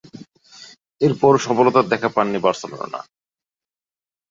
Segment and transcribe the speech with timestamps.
[1.01, 2.99] এরপরও সফলতার দেখা পায়নি বার্সেলোনা।